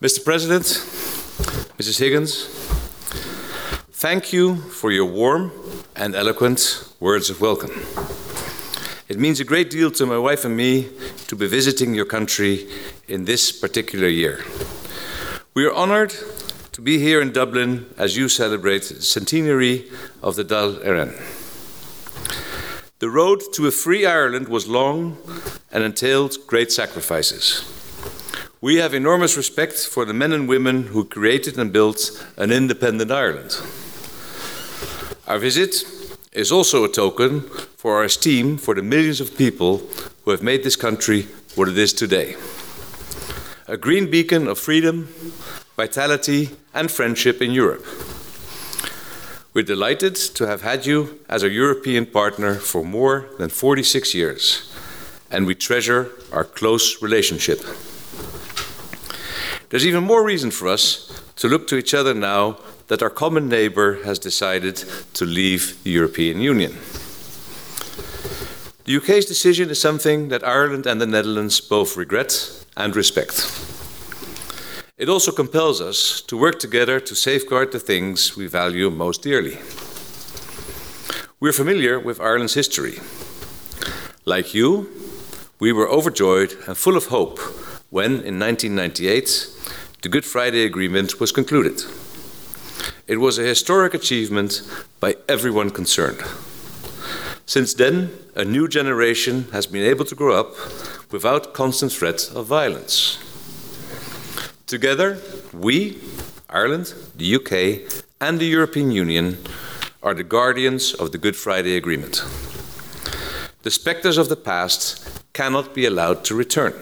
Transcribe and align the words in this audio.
Mr. 0.00 0.24
President, 0.24 0.62
Mrs. 1.76 1.98
Higgins, 1.98 2.44
thank 3.90 4.32
you 4.32 4.54
for 4.54 4.92
your 4.92 5.06
warm 5.06 5.50
and 5.96 6.14
eloquent 6.14 6.88
words 7.00 7.30
of 7.30 7.40
welcome. 7.40 7.72
It 9.08 9.18
means 9.18 9.40
a 9.40 9.44
great 9.44 9.70
deal 9.70 9.90
to 9.90 10.06
my 10.06 10.16
wife 10.16 10.44
and 10.44 10.56
me 10.56 10.88
to 11.26 11.34
be 11.34 11.48
visiting 11.48 11.94
your 11.94 12.04
country 12.04 12.68
in 13.08 13.24
this 13.24 13.50
particular 13.50 14.06
year. 14.06 14.44
We 15.54 15.66
are 15.66 15.74
honored 15.74 16.14
to 16.70 16.80
be 16.80 17.00
here 17.00 17.20
in 17.20 17.32
Dublin 17.32 17.92
as 17.98 18.16
you 18.16 18.28
celebrate 18.28 18.84
the 18.84 19.02
centenary 19.02 19.90
of 20.22 20.36
the 20.36 20.44
Dáil 20.44 20.80
Éireann. 20.84 21.12
The 23.00 23.10
road 23.10 23.42
to 23.54 23.66
a 23.66 23.72
free 23.72 24.06
Ireland 24.06 24.46
was 24.46 24.68
long 24.68 25.16
and 25.72 25.82
entailed 25.82 26.36
great 26.46 26.70
sacrifices. 26.70 27.77
We 28.60 28.76
have 28.76 28.92
enormous 28.92 29.36
respect 29.36 29.74
for 29.86 30.04
the 30.04 30.12
men 30.12 30.32
and 30.32 30.48
women 30.48 30.88
who 30.88 31.04
created 31.04 31.56
and 31.56 31.72
built 31.72 32.26
an 32.36 32.50
independent 32.50 33.12
Ireland. 33.12 33.56
Our 35.28 35.38
visit 35.38 35.84
is 36.32 36.50
also 36.50 36.82
a 36.82 36.88
token 36.88 37.42
for 37.76 37.98
our 37.98 38.04
esteem 38.04 38.58
for 38.58 38.74
the 38.74 38.82
millions 38.82 39.20
of 39.20 39.38
people 39.38 39.78
who 40.24 40.32
have 40.32 40.42
made 40.42 40.64
this 40.64 40.74
country 40.74 41.28
what 41.54 41.68
it 41.68 41.78
is 41.78 41.92
today. 41.92 42.34
A 43.68 43.76
green 43.76 44.10
beacon 44.10 44.48
of 44.48 44.58
freedom, 44.58 45.06
vitality, 45.76 46.50
and 46.74 46.90
friendship 46.90 47.40
in 47.40 47.52
Europe. 47.52 47.86
We're 49.54 49.62
delighted 49.62 50.16
to 50.34 50.48
have 50.48 50.62
had 50.62 50.84
you 50.84 51.20
as 51.28 51.44
our 51.44 51.48
European 51.48 52.06
partner 52.06 52.56
for 52.56 52.84
more 52.84 53.26
than 53.38 53.50
46 53.50 54.14
years, 54.14 54.68
and 55.30 55.46
we 55.46 55.54
treasure 55.54 56.10
our 56.32 56.44
close 56.44 57.00
relationship. 57.00 57.60
There's 59.70 59.86
even 59.86 60.04
more 60.04 60.24
reason 60.24 60.50
for 60.50 60.66
us 60.68 61.22
to 61.36 61.48
look 61.48 61.66
to 61.68 61.76
each 61.76 61.92
other 61.92 62.14
now 62.14 62.56
that 62.86 63.02
our 63.02 63.10
common 63.10 63.48
neighbour 63.48 64.02
has 64.02 64.18
decided 64.18 64.76
to 65.12 65.26
leave 65.26 65.82
the 65.84 65.90
European 65.90 66.40
Union. 66.40 66.72
The 68.84 68.96
UK's 68.96 69.26
decision 69.26 69.68
is 69.68 69.78
something 69.78 70.28
that 70.28 70.42
Ireland 70.42 70.86
and 70.86 70.98
the 70.98 71.06
Netherlands 71.06 71.60
both 71.60 71.98
regret 71.98 72.64
and 72.78 72.96
respect. 72.96 73.44
It 74.96 75.10
also 75.10 75.32
compels 75.32 75.82
us 75.82 76.22
to 76.22 76.38
work 76.38 76.58
together 76.58 76.98
to 76.98 77.14
safeguard 77.14 77.72
the 77.72 77.78
things 77.78 78.36
we 78.36 78.46
value 78.46 78.90
most 78.90 79.22
dearly. 79.22 79.58
We're 81.40 81.52
familiar 81.52 82.00
with 82.00 82.20
Ireland's 82.20 82.54
history. 82.54 83.00
Like 84.24 84.54
you, 84.54 84.88
we 85.60 85.72
were 85.72 85.88
overjoyed 85.88 86.56
and 86.66 86.76
full 86.76 86.96
of 86.96 87.06
hope 87.06 87.38
when, 87.90 88.12
in 88.22 88.38
1998, 88.38 89.48
the 90.02 90.08
Good 90.08 90.24
Friday 90.24 90.64
Agreement 90.64 91.18
was 91.20 91.32
concluded. 91.32 91.82
It 93.06 93.18
was 93.18 93.38
a 93.38 93.42
historic 93.42 93.94
achievement 93.94 94.62
by 95.00 95.16
everyone 95.28 95.70
concerned. 95.70 96.22
Since 97.46 97.74
then, 97.74 98.10
a 98.34 98.44
new 98.44 98.68
generation 98.68 99.46
has 99.52 99.66
been 99.66 99.84
able 99.84 100.04
to 100.04 100.14
grow 100.14 100.38
up 100.38 100.54
without 101.10 101.54
constant 101.54 101.92
threat 101.92 102.30
of 102.34 102.46
violence. 102.46 103.18
Together, 104.66 105.18
we, 105.54 105.98
Ireland, 106.50 106.92
the 107.16 107.34
UK, 107.36 107.90
and 108.20 108.38
the 108.38 108.44
European 108.44 108.90
Union 108.90 109.38
are 110.02 110.12
the 110.12 110.24
guardians 110.24 110.92
of 110.92 111.12
the 111.12 111.18
Good 111.18 111.36
Friday 111.36 111.76
Agreement. 111.76 112.22
The 113.62 113.70
spectres 113.70 114.18
of 114.18 114.28
the 114.28 114.36
past 114.36 115.08
cannot 115.32 115.74
be 115.74 115.86
allowed 115.86 116.24
to 116.26 116.34
return. 116.34 116.74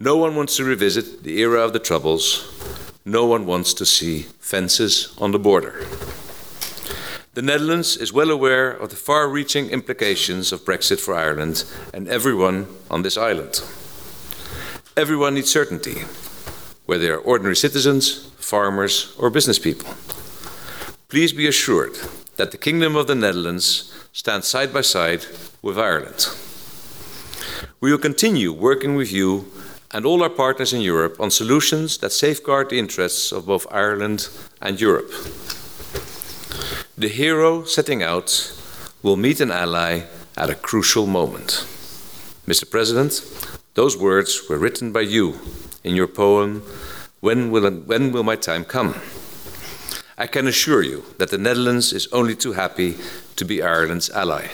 No 0.00 0.16
one 0.16 0.36
wants 0.36 0.56
to 0.56 0.64
revisit 0.64 1.24
the 1.24 1.40
era 1.40 1.60
of 1.60 1.72
the 1.72 1.80
Troubles. 1.80 2.46
No 3.04 3.26
one 3.26 3.46
wants 3.46 3.74
to 3.74 3.84
see 3.84 4.26
fences 4.38 5.12
on 5.18 5.32
the 5.32 5.40
border. 5.40 5.84
The 7.34 7.42
Netherlands 7.42 7.96
is 7.96 8.12
well 8.12 8.30
aware 8.30 8.70
of 8.70 8.90
the 8.90 8.96
far 8.96 9.28
reaching 9.28 9.70
implications 9.70 10.52
of 10.52 10.64
Brexit 10.64 11.00
for 11.00 11.14
Ireland 11.14 11.64
and 11.92 12.06
everyone 12.06 12.68
on 12.88 13.02
this 13.02 13.16
island. 13.16 13.60
Everyone 14.96 15.34
needs 15.34 15.50
certainty 15.50 16.02
whether 16.86 17.02
they 17.02 17.10
are 17.10 17.18
ordinary 17.18 17.56
citizens, 17.56 18.30
farmers, 18.38 19.14
or 19.18 19.30
business 19.30 19.58
people. 19.58 19.92
Please 21.08 21.32
be 21.32 21.48
assured 21.48 21.98
that 22.36 22.52
the 22.52 22.56
Kingdom 22.56 22.94
of 22.94 23.08
the 23.08 23.14
Netherlands 23.16 23.92
stands 24.12 24.46
side 24.46 24.72
by 24.72 24.80
side 24.80 25.26
with 25.60 25.76
Ireland. 25.76 26.28
We 27.80 27.90
will 27.90 27.98
continue 27.98 28.52
working 28.52 28.94
with 28.94 29.12
you 29.12 29.50
and 29.92 30.04
all 30.04 30.22
our 30.22 30.30
partners 30.30 30.72
in 30.72 30.80
Europe 30.80 31.18
on 31.20 31.30
solutions 31.30 31.98
that 31.98 32.12
safeguard 32.12 32.70
the 32.70 32.78
interests 32.78 33.32
of 33.32 33.46
both 33.46 33.66
Ireland 33.70 34.28
and 34.60 34.80
Europe. 34.80 35.10
The 36.96 37.08
hero 37.08 37.64
setting 37.64 38.02
out 38.02 38.52
will 39.02 39.16
meet 39.16 39.40
an 39.40 39.50
ally 39.50 40.02
at 40.36 40.50
a 40.50 40.54
crucial 40.54 41.06
moment. 41.06 41.66
Mr. 42.46 42.68
President, 42.68 43.22
those 43.74 43.96
words 43.96 44.48
were 44.48 44.58
written 44.58 44.92
by 44.92 45.02
you 45.02 45.38
in 45.84 45.94
your 45.94 46.08
poem, 46.08 46.62
when 47.20 47.50
will, 47.50 47.70
when 47.70 48.12
will 48.12 48.24
My 48.24 48.36
Time 48.36 48.64
Come? 48.64 48.94
I 50.16 50.26
can 50.26 50.48
assure 50.48 50.82
you 50.82 51.04
that 51.18 51.30
the 51.30 51.38
Netherlands 51.38 51.92
is 51.92 52.08
only 52.12 52.34
too 52.34 52.52
happy 52.52 52.96
to 53.36 53.44
be 53.44 53.62
Ireland's 53.62 54.10
ally. 54.10 54.48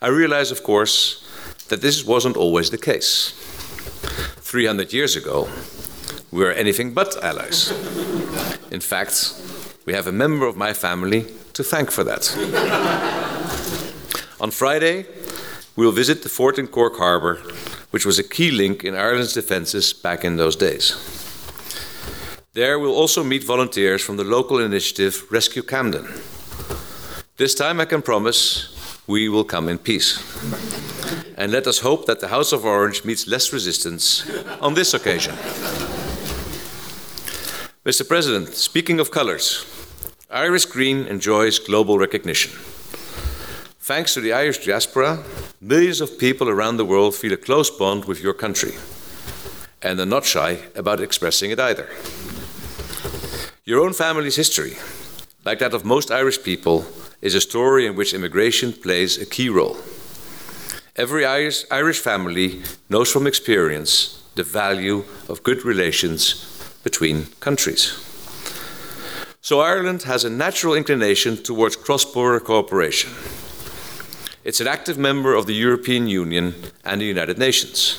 I 0.00 0.08
realize, 0.08 0.50
of 0.50 0.64
course, 0.64 1.24
that 1.68 1.80
this 1.80 2.04
wasn't 2.04 2.36
always 2.36 2.70
the 2.70 2.78
case. 2.78 3.32
300 4.52 4.92
years 4.92 5.16
ago, 5.16 5.48
we 6.30 6.44
were 6.44 6.52
anything 6.52 6.92
but 6.92 7.16
allies. 7.24 7.70
In 8.70 8.80
fact, 8.80 9.34
we 9.86 9.94
have 9.94 10.06
a 10.06 10.12
member 10.12 10.46
of 10.46 10.56
my 10.56 10.74
family 10.74 11.24
to 11.54 11.64
thank 11.64 11.90
for 11.90 12.04
that. 12.04 12.28
On 14.40 14.50
Friday, 14.50 15.06
we 15.74 15.86
will 15.86 15.92
visit 15.92 16.22
the 16.22 16.28
fort 16.28 16.58
in 16.58 16.66
Cork 16.66 16.98
Harbour 16.98 17.38
which 17.92 18.06
was 18.06 18.18
a 18.18 18.22
key 18.22 18.50
link 18.50 18.84
in 18.84 18.94
Ireland's 18.94 19.34
defences 19.34 19.92
back 19.92 20.24
in 20.24 20.36
those 20.36 20.56
days. 20.56 20.96
There 22.54 22.78
we'll 22.78 22.94
also 22.94 23.22
meet 23.22 23.44
volunteers 23.44 24.02
from 24.02 24.16
the 24.16 24.24
local 24.24 24.58
initiative 24.58 25.30
Rescue 25.30 25.62
Camden. 25.62 26.06
This 27.36 27.54
time 27.54 27.80
I 27.80 27.84
can 27.84 28.02
promise 28.02 28.68
we 29.06 29.28
will 29.28 29.44
come 29.44 29.68
in 29.68 29.78
peace. 29.78 30.18
And 31.42 31.50
let 31.50 31.66
us 31.66 31.80
hope 31.80 32.06
that 32.06 32.20
the 32.20 32.28
House 32.28 32.52
of 32.52 32.64
Orange 32.64 33.04
meets 33.04 33.26
less 33.26 33.52
resistance 33.52 34.30
on 34.60 34.74
this 34.74 34.94
occasion. 34.94 35.34
Mr. 37.84 38.06
President, 38.06 38.54
speaking 38.54 39.00
of 39.00 39.10
colours, 39.10 39.66
Irish 40.30 40.66
Green 40.66 41.04
enjoys 41.06 41.58
global 41.58 41.98
recognition. 41.98 42.52
Thanks 43.80 44.14
to 44.14 44.20
the 44.20 44.32
Irish 44.32 44.64
diaspora, 44.64 45.24
millions 45.60 46.00
of 46.00 46.16
people 46.16 46.48
around 46.48 46.76
the 46.76 46.84
world 46.84 47.16
feel 47.16 47.32
a 47.32 47.36
close 47.36 47.70
bond 47.70 48.04
with 48.04 48.22
your 48.22 48.34
country 48.34 48.74
and 49.82 49.98
are 49.98 50.06
not 50.06 50.24
shy 50.24 50.60
about 50.76 51.00
expressing 51.00 51.50
it 51.50 51.58
either. 51.58 51.88
Your 53.64 53.80
own 53.80 53.94
family's 53.94 54.36
history, 54.36 54.76
like 55.44 55.58
that 55.58 55.74
of 55.74 55.84
most 55.84 56.12
Irish 56.12 56.40
people, 56.44 56.86
is 57.20 57.34
a 57.34 57.40
story 57.40 57.84
in 57.84 57.96
which 57.96 58.14
immigration 58.14 58.72
plays 58.72 59.20
a 59.20 59.26
key 59.26 59.48
role. 59.48 59.76
Every 60.94 61.24
Irish, 61.24 62.00
family 62.00 62.62
knows 62.90 63.10
from 63.10 63.26
experience 63.26 64.22
the 64.34 64.42
value 64.42 65.04
of 65.26 65.42
good 65.42 65.64
relations 65.64 66.44
between 66.84 67.28
countries. 67.40 67.98
So 69.40 69.60
Ireland 69.60 70.02
has 70.02 70.24
a 70.24 70.30
natural 70.30 70.74
inclination 70.74 71.38
towards 71.38 71.76
cross 71.76 72.04
border 72.04 72.40
cooperation. 72.40 73.10
It's 74.44 74.60
an 74.60 74.68
active 74.68 74.98
member 74.98 75.34
of 75.34 75.46
the 75.46 75.54
European 75.54 76.08
Union 76.08 76.54
and 76.84 77.00
the 77.00 77.06
United 77.06 77.38
Nations. 77.38 77.98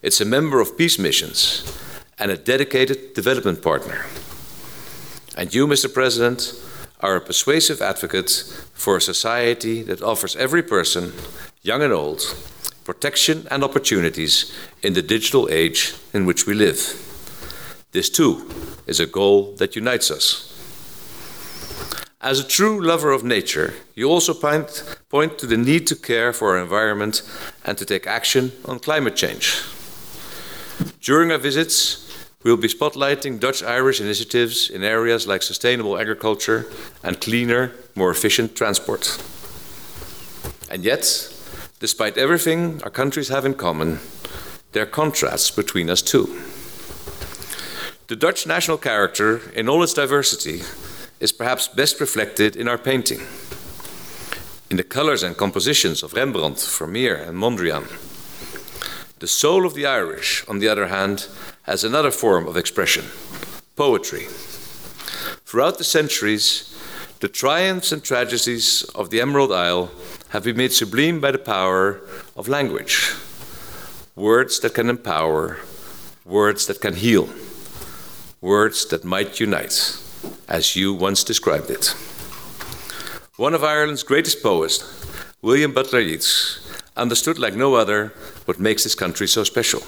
It's 0.00 0.20
a 0.20 0.24
member 0.24 0.60
of 0.60 0.78
peace 0.78 1.00
missions 1.00 1.64
and 2.20 2.30
a 2.30 2.36
dedicated 2.36 3.14
development 3.14 3.62
partner. 3.62 4.06
And 5.36 5.52
you, 5.52 5.66
Mr. 5.66 5.92
President, 5.92 6.54
are 7.00 7.16
a 7.16 7.20
persuasive 7.20 7.82
advocate 7.82 8.30
for 8.74 8.96
a 8.96 9.00
society 9.00 9.82
that 9.82 10.02
offers 10.02 10.36
every 10.36 10.62
person, 10.62 11.12
young 11.66 11.82
and 11.82 11.92
old, 11.92 12.22
protection 12.84 13.46
and 13.50 13.64
opportunities 13.64 14.56
in 14.82 14.94
the 14.94 15.02
digital 15.02 15.48
age 15.50 15.94
in 16.12 16.24
which 16.24 16.46
we 16.46 16.54
live. 16.54 16.78
This, 17.90 18.08
too, 18.08 18.48
is 18.86 19.00
a 19.00 19.06
goal 19.06 19.56
that 19.56 19.74
unites 19.74 20.10
us. 20.10 20.52
As 22.20 22.38
a 22.38 22.46
true 22.46 22.80
lover 22.80 23.10
of 23.10 23.24
nature, 23.24 23.74
you 23.94 24.08
also 24.08 24.32
point, 24.32 24.98
point, 25.08 25.38
to 25.38 25.46
the 25.46 25.56
need 25.56 25.86
to 25.88 25.96
care 25.96 26.32
for 26.32 26.56
our 26.56 26.62
environment 26.62 27.22
and 27.64 27.76
to 27.78 27.84
take 27.84 28.06
action 28.06 28.52
on 28.64 28.78
climate 28.78 29.16
change. 29.16 29.62
During 31.00 31.32
our 31.32 31.38
visits, 31.38 32.28
we'll 32.44 32.56
be 32.56 32.68
spotlighting 32.68 33.40
Dutch 33.40 33.62
Irish 33.62 34.00
initiatives 34.00 34.70
in 34.70 34.84
areas 34.84 35.26
like 35.26 35.42
sustainable 35.42 35.98
agriculture 35.98 36.66
and 37.02 37.20
cleaner, 37.20 37.72
more 37.96 38.10
efficient 38.10 38.54
transport. 38.54 39.20
And 40.70 40.84
yet, 40.84 41.35
despite 41.80 42.18
everything 42.18 42.82
our 42.82 42.90
countries 42.90 43.28
have 43.28 43.44
in 43.44 43.54
common, 43.54 43.98
there 44.72 44.82
are 44.82 44.86
contrasts 44.86 45.50
between 45.50 45.90
us 45.90 46.02
too. 46.02 46.42
The 48.08 48.16
Dutch 48.16 48.46
national 48.46 48.78
character, 48.78 49.40
in 49.54 49.68
all 49.68 49.82
its 49.82 49.94
diversity, 49.94 50.62
is 51.18 51.32
perhaps 51.32 51.68
best 51.68 52.00
reflected 52.00 52.54
in 52.54 52.68
our 52.68 52.78
painting, 52.78 53.20
in 54.70 54.76
the 54.76 54.84
colors 54.84 55.22
and 55.22 55.36
compositions 55.36 56.02
of 56.02 56.12
Rembrandt, 56.12 56.60
Vermeer, 56.60 57.16
and 57.16 57.36
Mondrian. 57.36 57.86
The 59.18 59.26
soul 59.26 59.66
of 59.66 59.74
the 59.74 59.86
Irish, 59.86 60.44
on 60.46 60.58
the 60.58 60.68
other 60.68 60.88
hand, 60.88 61.26
has 61.62 61.82
another 61.82 62.10
form 62.10 62.46
of 62.46 62.56
expression 62.56 63.04
poetry. 63.76 64.26
Throughout 65.44 65.78
the 65.78 65.84
centuries, 65.84 66.72
the 67.20 67.28
triumphs 67.28 67.92
and 67.92 68.02
tragedies 68.02 68.84
of 68.94 69.10
the 69.10 69.20
Emerald 69.20 69.52
Isle 69.52 69.90
have 70.30 70.44
been 70.44 70.56
made 70.56 70.72
sublime 70.72 71.20
by 71.20 71.30
the 71.30 71.38
power 71.38 72.00
of 72.36 72.48
language. 72.48 73.14
Words 74.14 74.60
that 74.60 74.74
can 74.74 74.88
empower, 74.88 75.58
words 76.24 76.66
that 76.66 76.80
can 76.80 76.94
heal, 76.94 77.28
words 78.40 78.86
that 78.86 79.04
might 79.04 79.40
unite, 79.40 79.98
as 80.48 80.76
you 80.76 80.94
once 80.94 81.22
described 81.24 81.70
it. 81.70 81.94
One 83.36 83.54
of 83.54 83.62
Ireland's 83.62 84.02
greatest 84.02 84.42
poets, 84.42 84.82
William 85.42 85.72
Butler 85.72 86.00
Yeats, 86.00 86.60
understood 86.96 87.38
like 87.38 87.54
no 87.54 87.74
other 87.74 88.14
what 88.46 88.58
makes 88.58 88.84
this 88.84 88.94
country 88.94 89.28
so 89.28 89.44
special. 89.44 89.82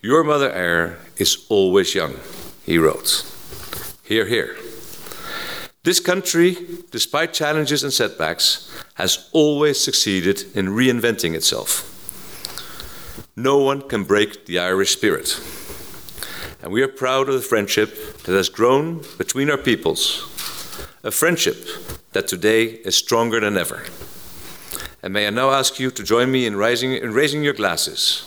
Your 0.00 0.24
Mother 0.24 0.52
Eire 0.52 0.98
is 1.16 1.46
always 1.48 1.94
young, 1.94 2.16
he 2.66 2.76
wrote. 2.76 3.24
Hear, 4.02 4.26
hear. 4.26 4.56
This 5.84 5.98
country, 5.98 6.56
despite 6.92 7.32
challenges 7.32 7.82
and 7.82 7.92
setbacks, 7.92 8.70
has 8.94 9.28
always 9.32 9.80
succeeded 9.80 10.44
in 10.54 10.68
reinventing 10.68 11.34
itself. 11.34 11.88
No 13.34 13.58
one 13.58 13.88
can 13.88 14.04
break 14.04 14.46
the 14.46 14.60
Irish 14.60 14.92
spirit. 14.92 15.40
And 16.62 16.70
we 16.70 16.82
are 16.82 16.88
proud 16.88 17.28
of 17.28 17.34
the 17.34 17.40
friendship 17.40 18.18
that 18.18 18.32
has 18.32 18.48
grown 18.48 19.02
between 19.18 19.50
our 19.50 19.58
peoples, 19.58 20.20
a 21.02 21.10
friendship 21.10 21.66
that 22.12 22.28
today 22.28 22.66
is 22.66 22.94
stronger 22.94 23.40
than 23.40 23.56
ever. 23.56 23.82
And 25.02 25.12
may 25.12 25.26
I 25.26 25.30
now 25.30 25.50
ask 25.50 25.80
you 25.80 25.90
to 25.90 26.04
join 26.04 26.30
me 26.30 26.46
in, 26.46 26.54
rising, 26.54 26.92
in 26.92 27.12
raising 27.12 27.42
your 27.42 27.54
glasses 27.54 28.24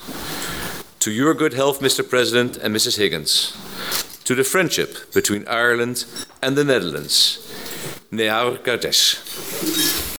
to 1.00 1.12
your 1.12 1.34
good 1.34 1.54
health, 1.54 1.80
Mr. 1.80 2.08
President 2.08 2.58
and 2.58 2.76
Mrs. 2.76 2.98
Higgins, 2.98 3.56
to 4.26 4.36
the 4.36 4.44
friendship 4.44 5.14
between 5.14 5.48
Ireland 5.48 6.04
and 6.42 6.58
the 6.58 6.66
Netherlands. 6.66 7.45
de 8.16 8.30
Arcades. 8.30 9.18